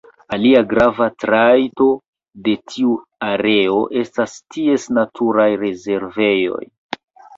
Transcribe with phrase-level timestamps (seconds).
[0.35, 1.87] Alia grava trajto
[2.47, 2.95] de tiu
[3.27, 6.63] areo estas ties naturaj rezervejoj.